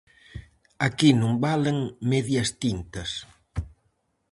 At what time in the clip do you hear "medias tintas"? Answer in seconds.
2.11-3.11